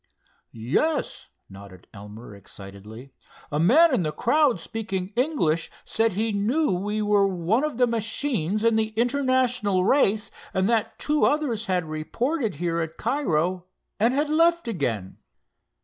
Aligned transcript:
"Yes," 0.51 1.29
nodded 1.47 1.85
Elmer 1.93 2.33
excitedly, 2.33 3.13
"a 3.51 3.59
man 3.59 3.93
in 3.93 4.01
the 4.01 4.11
crowd 4.11 4.59
speaking 4.59 5.09
English 5.15 5.69
said 5.85 6.13
he 6.13 6.31
knew 6.31 6.71
we 6.71 7.03
were 7.03 7.27
one 7.27 7.63
of 7.63 7.77
the 7.77 7.85
machines 7.85 8.63
in 8.65 8.77
the 8.77 8.87
international 8.97 9.83
race, 9.83 10.31
and 10.55 10.67
that 10.67 10.97
two 10.97 11.23
others 11.25 11.67
had 11.67 11.85
reported 11.85 12.55
here 12.55 12.79
at 12.79 12.97
Cairo 12.97 13.65
and 13.99 14.15
had 14.15 14.27
left 14.31 14.67
again." 14.67 15.17